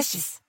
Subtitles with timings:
[0.00, 0.40] podcasts.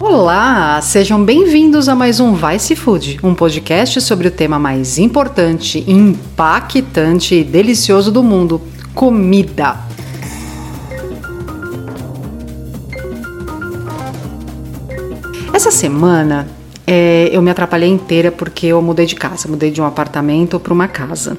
[0.00, 5.84] Olá, sejam bem-vindos a mais um Vice Food, um podcast sobre o tema mais importante,
[5.86, 8.60] impactante e delicioso do mundo:
[8.94, 9.76] comida.
[15.52, 16.48] Essa semana
[16.86, 20.72] é, eu me atrapalhei inteira porque eu mudei de casa, mudei de um apartamento para
[20.72, 21.36] uma casa.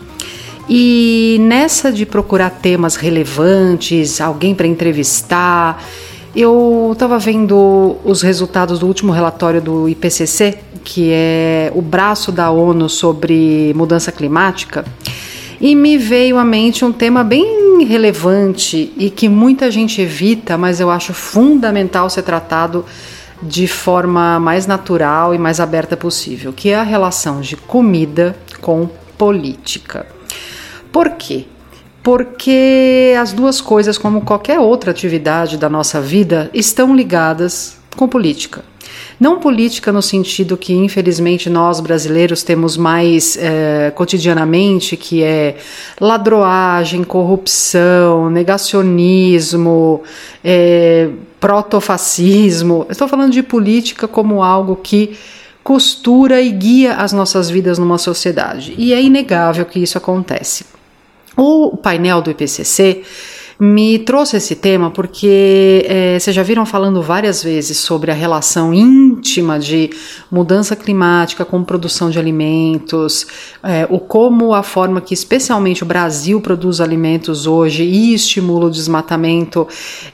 [0.70, 5.84] E nessa de procurar temas relevantes, alguém para entrevistar,
[6.36, 12.50] eu estava vendo os resultados do último relatório do IPCC, que é o braço da
[12.50, 14.86] ONU sobre mudança climática,
[15.60, 20.80] e me veio à mente um tema bem relevante e que muita gente evita, mas
[20.80, 22.86] eu acho fundamental ser tratado
[23.42, 28.90] de forma mais natural e mais aberta possível, que é a relação de comida com
[29.18, 30.06] política.
[30.92, 31.46] Por quê?
[32.04, 38.64] Porque as duas coisas, como qualquer outra atividade da nossa vida, estão ligadas com política.
[39.20, 45.58] Não política no sentido que, infelizmente, nós brasileiros temos mais é, cotidianamente, que é
[46.00, 50.02] ladroagem, corrupção, negacionismo,
[50.44, 52.88] é, protofascismo.
[52.90, 55.16] Estou falando de política como algo que
[55.64, 58.74] costura e guia as nossas vidas numa sociedade.
[58.78, 60.66] E é inegável que isso acontece.
[61.36, 63.04] O painel do IPCC
[63.64, 68.74] me trouxe esse tema porque é, vocês já viram falando várias vezes sobre a relação
[68.74, 69.92] íntima de
[70.32, 73.28] mudança climática com produção de alimentos,
[73.62, 78.72] é, o como a forma que especialmente o Brasil produz alimentos hoje e estimula o
[78.72, 79.68] desmatamento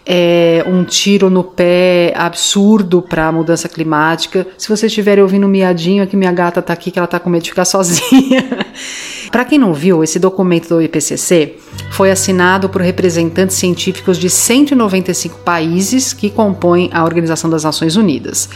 [0.05, 4.45] é um tiro no pé absurdo para a mudança climática.
[4.57, 7.29] Se vocês estiverem ouvindo um miadinho, aqui minha gata está aqui que ela está com
[7.29, 8.45] medo de ficar sozinha.
[9.37, 11.57] Para quem não viu, esse documento do IPCC
[11.91, 18.49] foi assinado por representantes científicos de 195 países que compõem a Organização das Nações Unidas.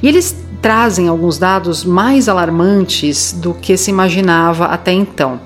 [0.00, 5.40] E eles trazem alguns dados mais alarmantes do que se imaginava até então.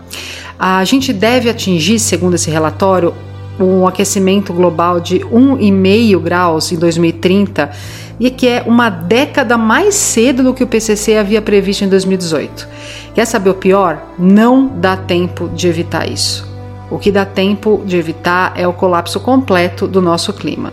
[0.59, 3.15] A gente deve atingir, segundo esse relatório,
[3.59, 7.71] um aquecimento global de 1,5 graus em 2030
[8.19, 12.69] e que é uma década mais cedo do que o PCC havia previsto em 2018.
[13.15, 14.03] Quer saber o pior?
[14.19, 16.51] Não dá tempo de evitar isso.
[16.91, 20.73] O que dá tempo de evitar é o colapso completo do nosso clima.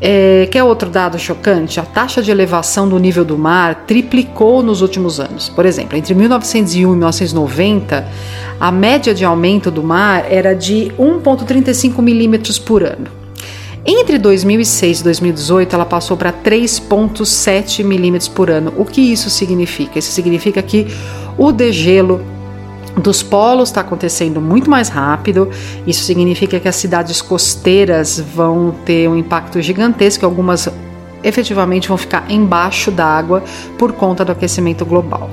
[0.00, 1.80] É, quer outro dado chocante?
[1.80, 5.48] A taxa de elevação do nível do mar triplicou nos últimos anos.
[5.48, 8.06] Por exemplo, entre 1901 e 1990,
[8.60, 13.17] a média de aumento do mar era de 1,35 milímetros por ano.
[13.90, 18.70] Entre 2006 e 2018, ela passou para 3,7 milímetros por ano.
[18.76, 19.98] O que isso significa?
[19.98, 20.86] Isso significa que
[21.38, 22.20] o degelo
[22.98, 25.48] dos polos está acontecendo muito mais rápido.
[25.86, 30.68] Isso significa que as cidades costeiras vão ter um impacto gigantesco, algumas
[31.24, 33.42] efetivamente vão ficar embaixo d'água
[33.78, 35.30] por conta do aquecimento global.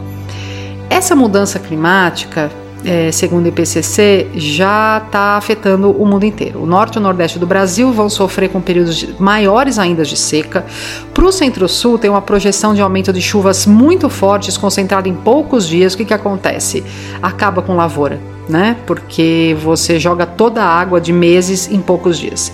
[0.89, 2.49] Essa mudança climática
[2.85, 6.61] é, segundo o IPCC, já está afetando o mundo inteiro.
[6.61, 10.65] O norte e o nordeste do Brasil vão sofrer com períodos maiores ainda de seca.
[11.13, 15.67] Para o centro-sul, tem uma projeção de aumento de chuvas muito fortes, concentrada em poucos
[15.67, 15.93] dias.
[15.93, 16.83] O que, que acontece?
[17.21, 18.77] Acaba com lavoura, né?
[18.85, 22.51] Porque você joga toda a água de meses em poucos dias.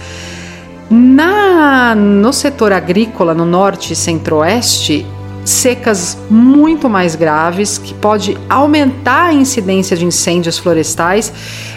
[0.89, 5.05] Na, no setor agrícola, no norte e centro-oeste,
[5.45, 11.33] secas muito mais graves, que pode aumentar a incidência de incêndios florestais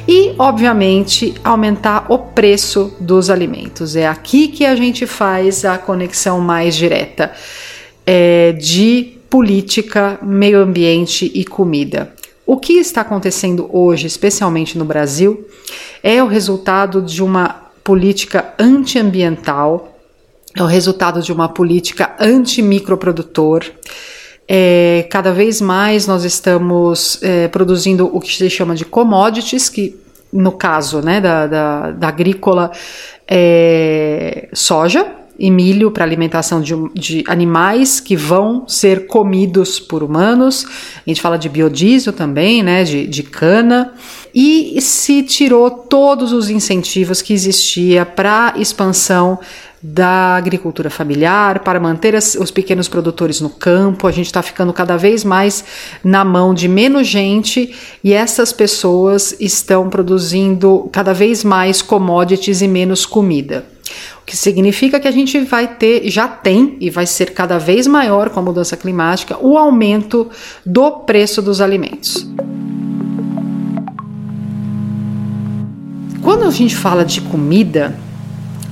[0.06, 3.96] e, obviamente, aumentar o preço dos alimentos.
[3.96, 7.32] É aqui que a gente faz a conexão mais direta
[8.06, 12.12] é, de política, meio ambiente e comida.
[12.46, 15.48] O que está acontecendo hoje, especialmente no Brasil,
[16.02, 19.93] é o resultado de uma política antiambiental
[20.56, 23.64] é o resultado de uma política anti-microprodutor.
[24.46, 29.98] É, cada vez mais nós estamos é, produzindo o que se chama de commodities, que
[30.32, 32.70] no caso né, da, da, da agrícola
[33.26, 35.06] é soja
[35.38, 40.64] e milho para alimentação de, de, animais que vão ser comidos por humanos.
[41.04, 43.92] A gente fala de biodiesel também, né, de, de cana.
[44.32, 49.38] E se tirou todos os incentivos que existia para expansão
[49.86, 54.06] da agricultura familiar, para manter as, os pequenos produtores no campo.
[54.06, 55.62] A gente está ficando cada vez mais
[56.02, 62.66] na mão de menos gente e essas pessoas estão produzindo cada vez mais commodities e
[62.66, 63.66] menos comida.
[64.22, 67.86] O que significa que a gente vai ter, já tem e vai ser cada vez
[67.86, 70.30] maior com a mudança climática, o aumento
[70.64, 72.26] do preço dos alimentos.
[76.22, 77.94] Quando a gente fala de comida,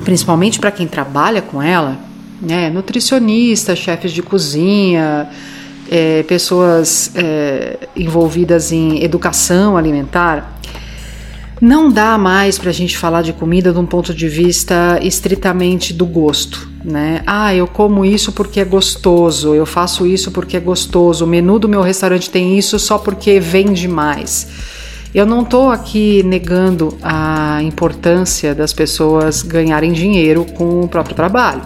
[0.03, 1.99] principalmente para quem trabalha com ela,
[2.41, 5.29] né, nutricionistas, chefes de cozinha,
[5.91, 10.59] é, pessoas é, envolvidas em educação alimentar,
[11.61, 15.93] não dá mais para a gente falar de comida de um ponto de vista estritamente
[15.93, 17.23] do gosto, né?
[17.25, 21.61] Ah, eu como isso porque é gostoso, eu faço isso porque é gostoso, o menu
[21.61, 24.49] do meu restaurante tem isso só porque vende mais.
[25.15, 31.63] Eu não estou aqui negando a importância das pessoas ganharem dinheiro com o próprio trabalho,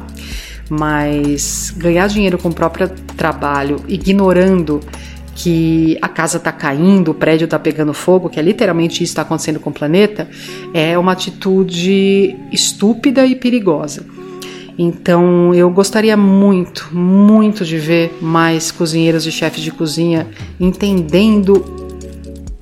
[0.69, 4.81] mas ganhar dinheiro com o próprio trabalho, ignorando
[5.37, 9.23] que a casa está caindo, o prédio está pegando fogo, que é literalmente isso está
[9.23, 10.29] acontecendo com o planeta,
[10.75, 14.05] é uma atitude estúpida e perigosa.
[14.77, 20.27] Então eu gostaria muito, muito de ver mais cozinheiros e chefes de cozinha
[20.59, 21.86] entendendo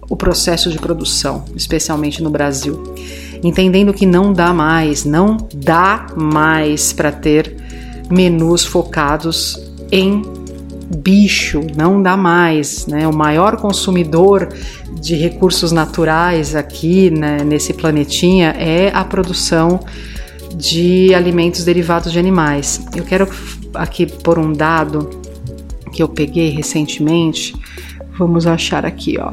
[0.09, 2.95] o processo de produção, especialmente no Brasil.
[3.43, 7.57] Entendendo que não dá mais, não dá mais para ter
[8.11, 9.59] menus focados
[9.91, 10.23] em
[10.97, 12.87] bicho, não dá mais.
[12.87, 13.07] Né?
[13.07, 14.49] O maior consumidor
[15.01, 19.81] de recursos naturais aqui né, nesse planetinha é a produção
[20.55, 22.87] de alimentos derivados de animais.
[22.95, 23.29] Eu quero
[23.75, 25.11] aqui pôr um dado
[25.93, 27.55] que eu peguei recentemente.
[28.19, 29.33] Vamos achar aqui, ó.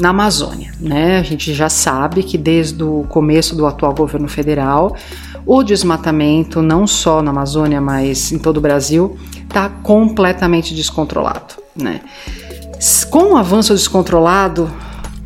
[0.00, 1.18] Na Amazônia, né?
[1.18, 4.96] A gente já sabe que desde o começo do atual governo federal,
[5.44, 11.56] o desmatamento, não só na Amazônia, mas em todo o Brasil, está completamente descontrolado.
[11.76, 12.00] Né?
[13.10, 14.72] Com o avanço descontrolado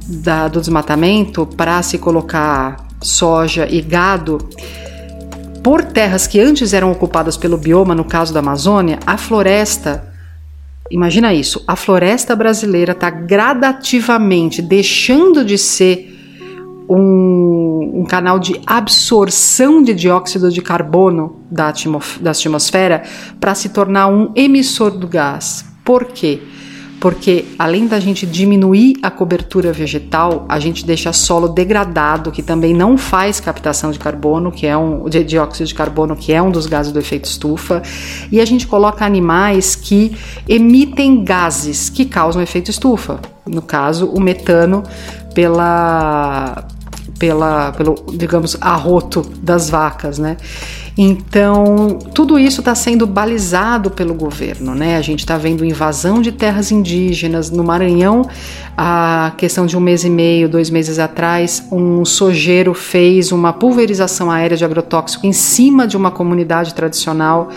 [0.09, 4.39] da, do desmatamento para se colocar soja e gado,
[5.63, 10.14] por terras que antes eram ocupadas pelo bioma, no caso da Amazônia, a floresta,
[10.91, 16.15] imagina isso, a floresta brasileira está gradativamente deixando de ser
[16.89, 21.73] um, um, canal de absorção de dióxido de carbono da,
[22.21, 23.03] da atmosfera
[23.41, 25.65] para se tornar um emissor do gás.
[25.85, 26.41] Por quê?
[27.05, 32.73] Porque além da gente diminuir a cobertura vegetal, a gente deixa solo degradado, que também
[32.73, 36.51] não faz captação de carbono, que é um de dióxido de carbono, que é um
[36.51, 37.83] dos gases do efeito estufa,
[38.33, 40.17] e a gente coloca animais que
[40.49, 43.21] emitem gases que causam efeito estufa.
[43.45, 44.83] No caso, o metano
[45.35, 46.67] pela
[47.19, 50.37] pela, pelo, digamos, arroto das vacas, né?
[50.97, 54.97] Então, tudo isso está sendo balizado pelo governo, né?
[54.97, 57.51] A gente está vendo invasão de terras indígenas.
[57.51, 58.29] No Maranhão,
[58.77, 64.31] a questão de um mês e meio, dois meses atrás, um sojeiro fez uma pulverização
[64.31, 67.51] aérea de agrotóxico em cima de uma comunidade tradicional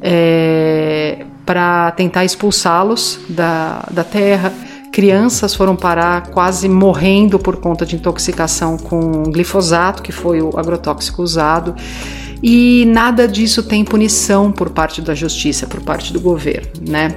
[0.00, 4.52] é, para tentar expulsá-los da, da terra.
[4.92, 11.22] Crianças foram parar quase morrendo por conta de intoxicação com glifosato, que foi o agrotóxico
[11.22, 11.74] usado.
[12.42, 17.14] E nada disso tem punição por parte da justiça, por parte do governo, né?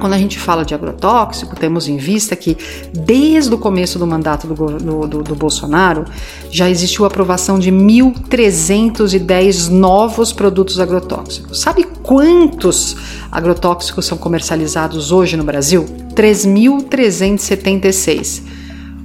[0.00, 2.56] Quando a gente fala de agrotóxico, temos em vista que
[2.92, 6.04] desde o começo do mandato do, do, do Bolsonaro
[6.50, 11.60] já existiu a aprovação de 1.310 novos produtos agrotóxicos.
[11.60, 12.94] Sabe quantos
[13.32, 16.05] agrotóxicos são comercializados hoje no Brasil?
[16.16, 18.42] 3.376.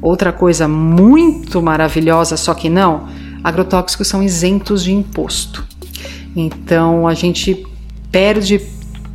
[0.01, 3.07] Outra coisa muito maravilhosa, só que não,
[3.43, 5.63] agrotóxicos são isentos de imposto.
[6.35, 7.63] Então a gente
[8.11, 8.59] perde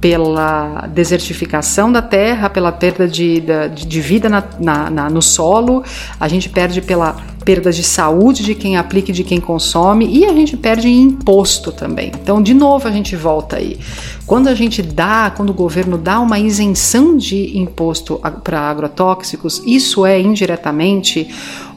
[0.00, 5.82] pela desertificação da terra, pela perda de, de, de vida na, na, na, no solo,
[6.20, 7.16] a gente perde pela
[7.46, 11.02] perda de saúde de quem aplica e de quem consome, e a gente perde em
[11.02, 12.10] imposto também.
[12.20, 13.78] Então, de novo, a gente volta aí.
[14.26, 20.04] Quando a gente dá, quando o governo dá uma isenção de imposto para agrotóxicos, isso
[20.04, 21.28] é indiretamente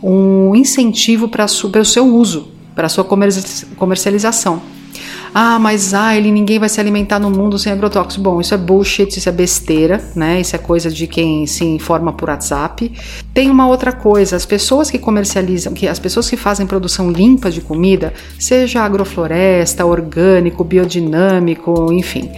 [0.01, 4.78] um incentivo para o seu uso, para a sua comercialização.
[5.33, 8.17] Ah, mas ah, ele ninguém vai se alimentar no mundo sem agrotóxicos.
[8.17, 10.41] Bom, isso é bullshit, isso é besteira, né?
[10.41, 12.91] Isso é coisa de quem se informa por WhatsApp.
[13.33, 17.51] Tem uma outra coisa, as pessoas que comercializam, que as pessoas que fazem produção limpa
[17.51, 22.29] de comida, seja agrofloresta, orgânico, biodinâmico, enfim,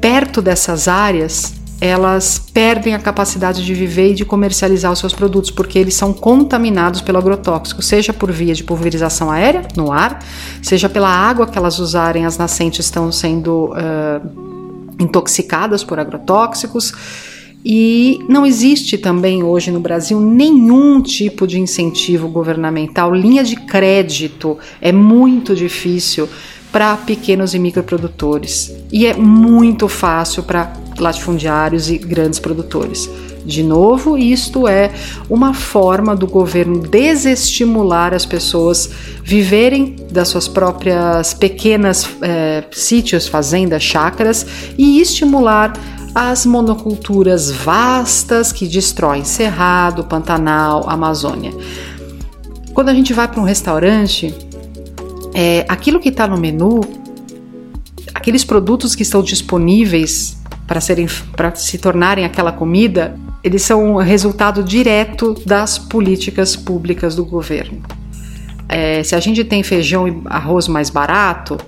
[0.00, 5.50] perto dessas áreas elas perdem a capacidade de viver e de comercializar os seus produtos,
[5.50, 10.22] porque eles são contaminados pelo agrotóxico, seja por via de pulverização aérea, no ar,
[10.62, 16.92] seja pela água que elas usarem, as nascentes estão sendo uh, intoxicadas por agrotóxicos.
[17.64, 24.58] E não existe também hoje no Brasil nenhum tipo de incentivo governamental, linha de crédito
[24.80, 26.28] é muito difícil
[26.72, 28.72] para pequenos e microprodutores.
[28.92, 33.10] E é muito fácil para latifundiários e grandes produtores.
[33.44, 34.92] De novo, isto é
[35.28, 38.90] uma forma do governo desestimular as pessoas
[39.24, 45.72] viverem das suas próprias pequenas é, sítios, fazendas, chácaras e estimular
[46.14, 51.52] as monoculturas vastas que destroem Cerrado, Pantanal, Amazônia.
[52.74, 54.34] Quando a gente vai para um restaurante,
[55.34, 56.80] é, aquilo que está no menu,
[58.14, 60.39] aqueles produtos que estão disponíveis
[60.70, 67.24] para serem para se tornarem aquela comida, eles são resultado direto das políticas públicas do
[67.24, 67.82] governo.
[68.68, 71.58] É, se a gente tem feijão e arroz mais barato,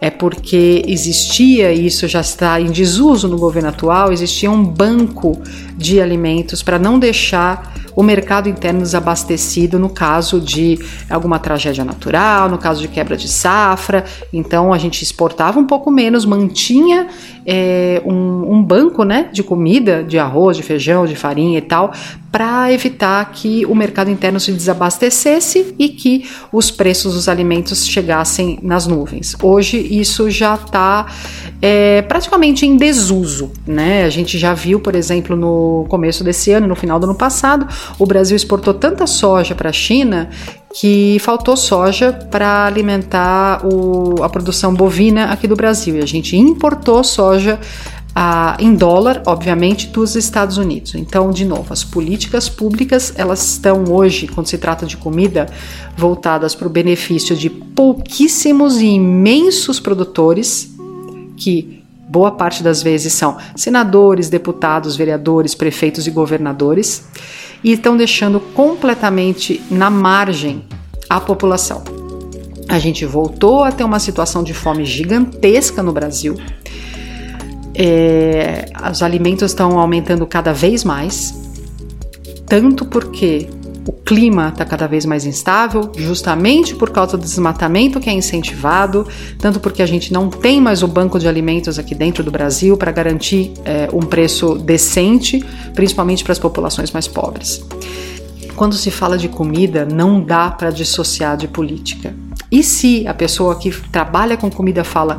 [0.00, 5.38] é porque existia, e isso já está em desuso no governo atual, existia um banco
[5.76, 10.78] de alimentos para não deixar o mercado interno desabastecido no caso de
[11.08, 14.04] alguma tragédia natural, no caso de quebra de safra.
[14.32, 17.08] Então a gente exportava um pouco menos, mantinha
[17.46, 21.92] é, um, um banco né, de comida, de arroz, de feijão, de farinha e tal,
[22.30, 28.58] para evitar que o mercado interno se desabastecesse e que os preços dos alimentos chegassem
[28.62, 29.34] nas nuvens.
[29.42, 31.06] Hoje isso já está
[31.62, 33.52] é, praticamente em desuso.
[33.66, 34.04] Né?
[34.04, 37.66] A gente já viu, por exemplo, no começo desse ano, no final do ano passado,
[37.98, 40.28] o Brasil exportou tanta soja para a China
[40.78, 45.96] que faltou soja para alimentar o, a produção bovina aqui do Brasil.
[45.96, 47.58] E a gente importou soja
[48.18, 50.94] ah, em dólar, obviamente, dos Estados Unidos.
[50.94, 55.46] Então, de novo, as políticas públicas elas estão hoje, quando se trata de comida,
[55.96, 60.74] voltadas para o benefício de pouquíssimos e imensos produtores
[61.36, 61.75] que
[62.08, 67.06] boa parte das vezes são senadores, deputados, vereadores, prefeitos e governadores,
[67.62, 70.64] e estão deixando completamente na margem
[71.08, 71.82] a população.
[72.68, 76.36] A gente voltou a ter uma situação de fome gigantesca no Brasil
[77.78, 81.34] é, os alimentos estão aumentando cada vez mais,
[82.46, 83.48] tanto porque
[83.86, 89.06] o clima está cada vez mais instável, justamente por causa do desmatamento que é incentivado,
[89.38, 92.76] tanto porque a gente não tem mais o banco de alimentos aqui dentro do Brasil
[92.76, 97.64] para garantir é, um preço decente, principalmente para as populações mais pobres.
[98.56, 102.14] Quando se fala de comida, não dá para dissociar de política.
[102.50, 105.18] E se a pessoa que trabalha com comida fala: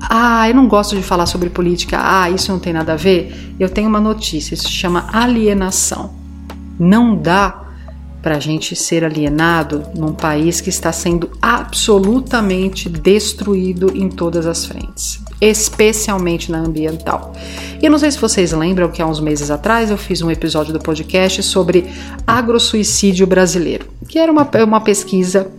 [0.00, 1.98] ah, eu não gosto de falar sobre política.
[2.00, 3.54] Ah, isso não tem nada a ver.
[3.60, 4.54] Eu tenho uma notícia.
[4.54, 6.10] Isso se chama alienação.
[6.78, 7.67] Não dá
[8.22, 14.66] para a gente ser alienado num país que está sendo absolutamente destruído em todas as
[14.66, 17.32] frentes, especialmente na ambiental.
[17.80, 20.30] E eu não sei se vocês lembram que há uns meses atrás eu fiz um
[20.30, 21.86] episódio do podcast sobre
[22.26, 25.50] agrosuicídio brasileiro, que era uma, uma pesquisa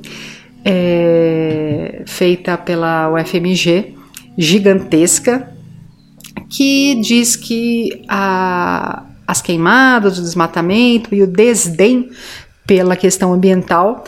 [0.65, 3.95] é, feita pela UFMG
[4.37, 5.53] gigantesca
[6.49, 12.09] que diz que a, as queimadas, o desmatamento e o desdém
[12.69, 14.03] pela questão ambiental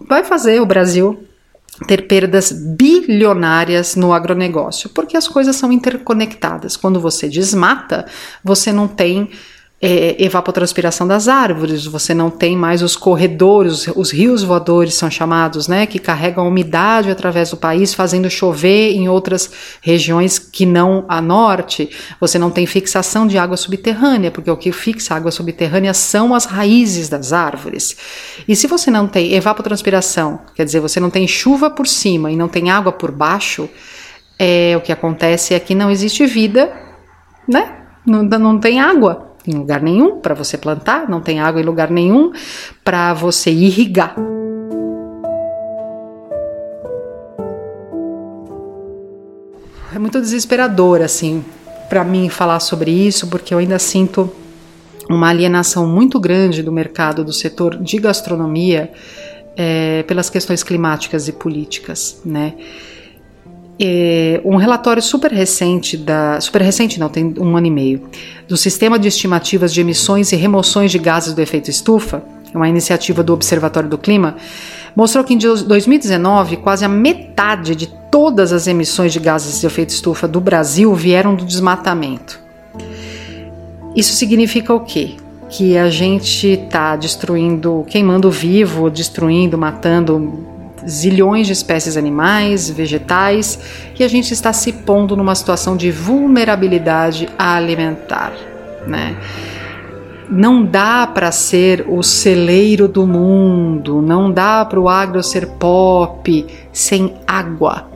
[0.00, 1.24] vai fazer o Brasil
[1.86, 6.76] ter perdas bilionárias no agronegócio, porque as coisas são interconectadas.
[6.76, 8.04] Quando você desmata,
[8.42, 9.30] você não tem
[9.80, 15.68] é, evapotranspiração das árvores, você não tem mais os corredores, os rios voadores são chamados,
[15.68, 21.20] né, que carregam umidade através do país, fazendo chover em outras regiões que não a
[21.20, 21.90] norte.
[22.20, 26.44] Você não tem fixação de água subterrânea, porque o que fixa água subterrânea são as
[26.44, 27.96] raízes das árvores.
[28.48, 32.36] E se você não tem evapotranspiração, quer dizer, você não tem chuva por cima e
[32.36, 33.70] não tem água por baixo,
[34.36, 36.72] é, o que acontece é que não existe vida,
[37.46, 37.76] né?
[38.04, 41.90] Não, não tem água em lugar nenhum para você plantar, não tem água em lugar
[41.90, 42.32] nenhum
[42.84, 44.14] para você irrigar.
[49.94, 51.44] É muito desesperador assim
[51.88, 54.30] para mim falar sobre isso, porque eu ainda sinto
[55.08, 58.92] uma alienação muito grande do mercado do setor de gastronomia
[59.56, 62.54] é, pelas questões climáticas e políticas, né?
[63.80, 68.02] É, um relatório super recente da super recente não tem um ano e meio
[68.48, 73.22] do sistema de estimativas de emissões e remoções de gases do efeito estufa uma iniciativa
[73.22, 74.36] do Observatório do Clima
[74.96, 79.90] mostrou que em 2019 quase a metade de todas as emissões de gases de efeito
[79.90, 82.40] estufa do Brasil vieram do desmatamento.
[83.94, 85.14] Isso significa o quê?
[85.48, 90.47] Que a gente está destruindo queimando vivo destruindo matando
[90.86, 93.58] zilhões de espécies animais, vegetais,
[93.98, 98.32] e a gente está se pondo numa situação de vulnerabilidade alimentar,
[98.86, 99.16] né?
[100.30, 106.46] Não dá para ser o celeiro do mundo, não dá para o agro ser pop
[106.70, 107.88] sem água.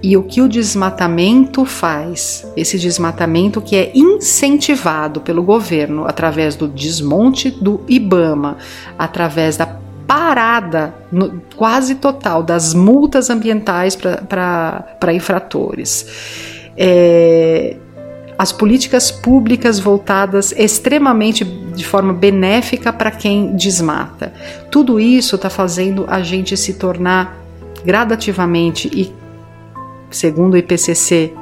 [0.00, 2.46] E o que o desmatamento faz?
[2.56, 8.58] Esse desmatamento que é incentivado pelo governo através do desmonte do IBAMA,
[8.96, 9.66] através da
[10.08, 16.06] parada no, quase total das multas ambientais para infratores.
[16.74, 17.76] É,
[18.38, 24.32] as políticas públicas voltadas extremamente de forma benéfica para quem desmata.
[24.70, 27.36] Tudo isso está fazendo a gente se tornar
[27.84, 29.12] gradativamente e,
[30.10, 31.34] segundo o IPCC,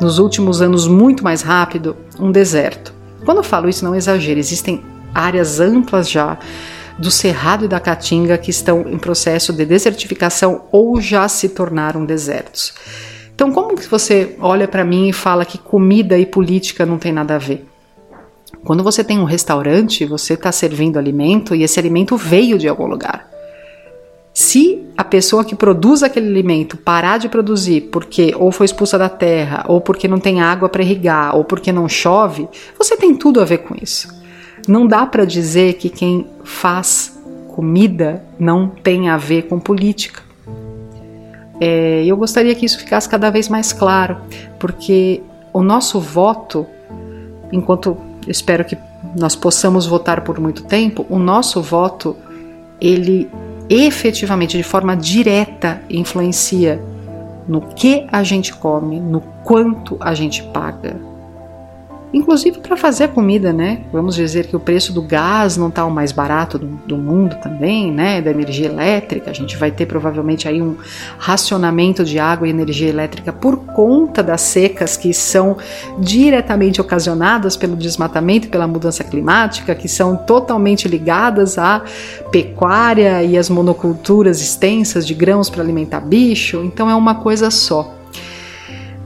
[0.00, 2.92] nos últimos anos muito mais rápido, um deserto.
[3.24, 4.82] Quando eu falo isso, não exagero, existem
[5.14, 6.36] áreas amplas já
[6.98, 12.04] do Cerrado e da Caatinga que estão em processo de desertificação ou já se tornaram
[12.04, 12.74] desertos.
[13.34, 17.12] Então, como que você olha para mim e fala que comida e política não tem
[17.12, 17.64] nada a ver?
[18.64, 22.86] Quando você tem um restaurante, você está servindo alimento e esse alimento veio de algum
[22.86, 23.30] lugar.
[24.34, 29.08] Se a pessoa que produz aquele alimento parar de produzir porque ou foi expulsa da
[29.08, 33.40] terra, ou porque não tem água para irrigar, ou porque não chove, você tem tudo
[33.40, 34.17] a ver com isso.
[34.68, 40.22] Não dá para dizer que quem faz comida não tem a ver com política.
[41.60, 44.18] É, eu gostaria que isso ficasse cada vez mais claro,
[44.58, 45.22] porque
[45.52, 46.66] o nosso voto,
[47.50, 47.96] enquanto
[48.28, 48.78] espero que
[49.18, 52.14] nós possamos votar por muito tempo, o nosso voto,
[52.80, 53.28] ele
[53.68, 56.80] efetivamente, de forma direta, influencia
[57.48, 61.00] no que a gente come, no quanto a gente paga,
[62.12, 63.82] inclusive para fazer comida, né?
[63.92, 67.36] Vamos dizer que o preço do gás não está o mais barato do, do, mundo
[67.42, 68.22] também, né?
[68.22, 70.76] Da energia elétrica, a gente vai ter provavelmente aí um
[71.18, 75.58] racionamento de água e energia elétrica por conta das secas que são
[75.98, 81.82] diretamente ocasionadas pelo desmatamento e pela mudança climática, que são totalmente ligadas à
[82.30, 86.62] pecuária e às monoculturas extensas de grãos para alimentar bicho.
[86.64, 87.94] Então é uma coisa só.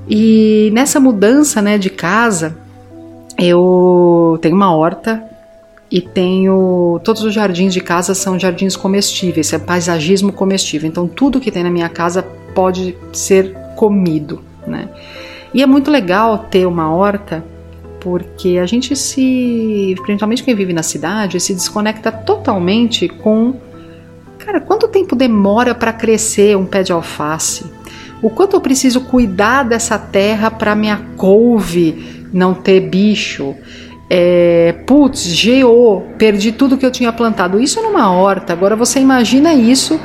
[0.08, 2.61] E nessa mudança, né, de casa,
[3.42, 5.22] eu tenho uma horta
[5.90, 10.88] e tenho todos os jardins de casa são jardins comestíveis, é paisagismo comestível.
[10.88, 12.22] Então tudo que tem na minha casa
[12.54, 14.88] pode ser comido, né?
[15.52, 17.44] E é muito legal ter uma horta
[18.00, 23.54] porque a gente se, principalmente quem vive na cidade, se desconecta totalmente com
[24.38, 27.64] cara, quanto tempo demora para crescer um pé de alface?
[28.22, 33.54] O quanto eu preciso cuidar dessa terra para minha couve não ter bicho.
[34.14, 37.58] É, putz, geou, perdi tudo que eu tinha plantado.
[37.58, 38.52] Isso numa horta.
[38.52, 39.98] Agora você imagina isso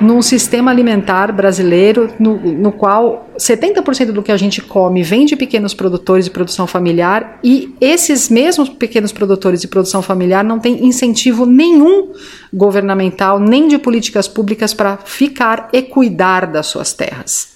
[0.00, 5.36] num sistema alimentar brasileiro no, no qual 70% do que a gente come vem de
[5.36, 10.84] pequenos produtores de produção familiar e esses mesmos pequenos produtores de produção familiar não têm
[10.84, 12.10] incentivo nenhum
[12.52, 17.51] governamental nem de políticas públicas para ficar e cuidar das suas terras.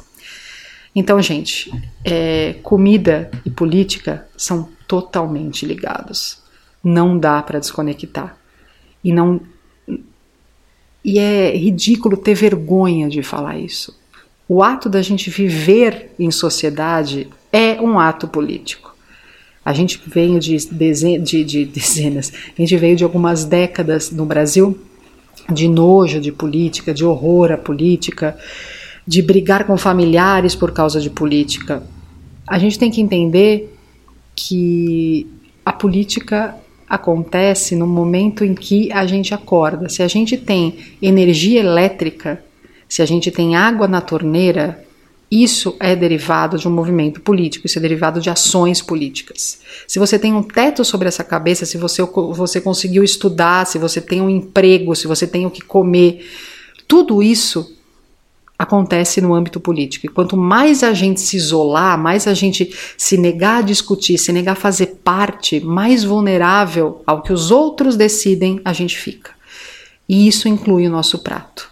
[0.98, 1.70] Então, gente,
[2.02, 6.38] é, comida e política são totalmente ligados.
[6.82, 8.38] Não dá para desconectar.
[9.04, 9.38] E não
[11.04, 13.96] e é ridículo ter vergonha de falar isso.
[14.48, 18.92] O ato da gente viver em sociedade é um ato político.
[19.64, 24.24] A gente veio de, dezen de, de dezenas, a gente veio de algumas décadas no
[24.24, 24.76] Brasil
[25.52, 28.36] de nojo de política, de horror à política,
[29.06, 31.82] de brigar com familiares por causa de política.
[32.46, 33.72] A gente tem que entender
[34.34, 35.26] que
[35.64, 36.56] a política
[36.88, 39.88] acontece no momento em que a gente acorda.
[39.88, 42.42] Se a gente tem energia elétrica,
[42.88, 44.84] se a gente tem água na torneira,
[45.30, 49.58] isso é derivado de um movimento político, isso é derivado de ações políticas.
[49.86, 54.00] Se você tem um teto sobre essa cabeça, se você, você conseguiu estudar, se você
[54.00, 56.24] tem um emprego, se você tem o que comer,
[56.86, 57.75] tudo isso
[58.58, 60.06] acontece no âmbito político.
[60.06, 64.32] E quanto mais a gente se isolar, mais a gente se negar a discutir, se
[64.32, 69.32] negar a fazer parte, mais vulnerável ao que os outros decidem a gente fica.
[70.08, 71.70] E isso inclui o nosso prato.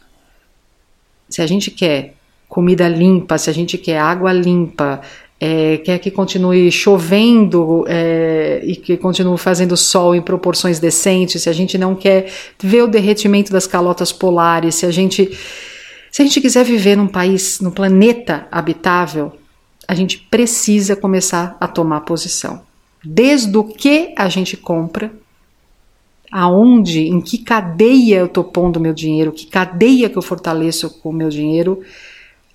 [1.29, 2.15] Se a gente quer
[2.49, 5.01] comida limpa, se a gente quer água limpa,
[5.41, 11.49] é, quer que continue chovendo é, e que continue fazendo sol em proporções decentes, se
[11.49, 12.31] a gente não quer
[12.63, 15.37] ver o derretimento das calotas polares, se a gente
[16.15, 19.33] se a gente quiser viver num país, num planeta habitável,
[19.89, 22.63] a gente precisa começar a tomar posição.
[23.05, 25.13] Desde o que a gente compra,
[26.31, 31.09] aonde, em que cadeia eu estou pondo meu dinheiro, que cadeia que eu fortaleço com
[31.09, 31.83] o meu dinheiro,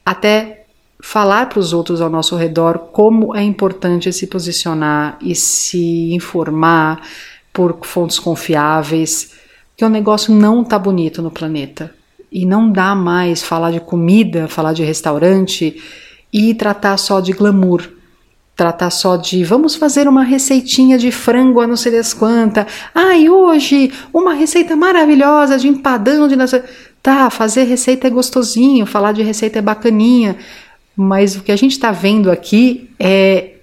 [0.06, 0.64] até
[1.04, 7.06] falar para os outros ao nosso redor como é importante se posicionar e se informar
[7.52, 9.34] por fontes confiáveis,
[9.76, 11.99] que o negócio não está bonito no planeta
[12.32, 15.82] e não dá mais falar de comida, falar de restaurante
[16.32, 17.90] e tratar só de glamour,
[18.56, 22.66] tratar só de vamos fazer uma receitinha de frango a não sei das quantas.
[22.94, 26.36] Ah, e hoje uma receita maravilhosa de empadão de
[27.02, 30.36] Tá, fazer receita é gostosinho, falar de receita é bacaninha,
[30.96, 33.54] mas o que a gente está vendo aqui é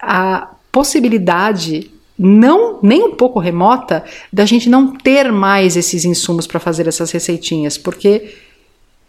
[0.00, 6.58] a possibilidade não nem um pouco remota da gente não ter mais esses insumos para
[6.58, 8.34] fazer essas receitinhas, porque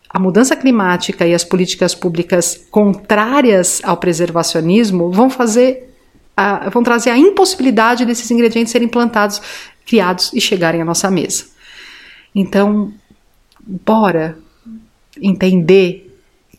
[0.10, 5.94] a mudança climática e as políticas públicas contrárias ao preservacionismo vão fazer
[6.36, 9.42] a, vão trazer a impossibilidade desses ingredientes serem plantados,
[9.86, 11.46] criados e chegarem à nossa mesa.
[12.36, 12.94] Então,
[13.66, 14.38] bora
[15.20, 16.16] entender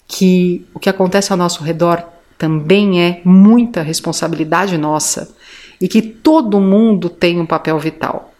[0.06, 2.02] que o que acontece ao nosso redor
[2.36, 5.34] também é muita responsabilidade nossa
[5.80, 8.32] e que todo mundo tem um papel vital.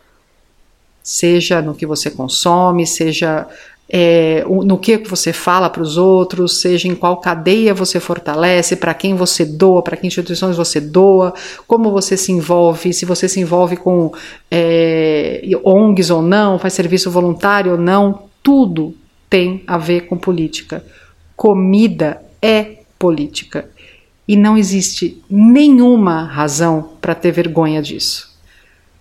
[1.03, 3.47] Seja no que você consome, seja
[3.89, 8.93] é, no que você fala para os outros, seja em qual cadeia você fortalece, para
[8.93, 11.33] quem você doa, para que instituições você doa,
[11.67, 14.13] como você se envolve, se você se envolve com
[14.51, 18.95] é, ONGs ou não, faz serviço voluntário ou não, tudo
[19.31, 20.85] tem a ver com política.
[21.35, 23.71] Comida é política.
[24.29, 28.29] E não existe nenhuma razão para ter vergonha disso.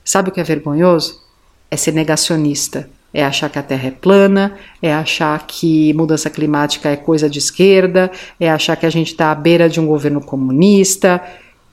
[0.04, 1.22] Sabe o que é vergonhoso?
[1.70, 2.90] É ser negacionista.
[3.13, 7.40] É achar que a Terra é plana, é achar que mudança climática é coisa de
[7.40, 8.10] esquerda,
[8.40, 11.22] é achar que a gente está à beira de um governo comunista.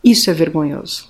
[0.03, 1.09] Isso é vergonhoso.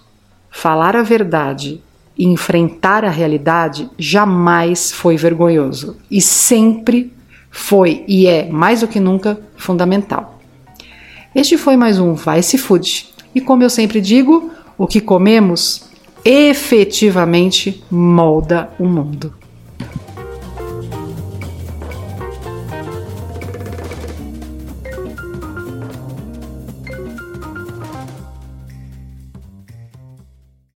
[0.51, 1.83] Falar a verdade
[2.17, 7.13] e enfrentar a realidade jamais foi vergonhoso e sempre
[7.51, 10.34] foi e é mais do que nunca fundamental.
[11.35, 13.09] Este foi mais um Vice Food.
[13.35, 15.83] E como eu sempre digo, o que comemos
[16.25, 19.35] efetivamente molda o mundo.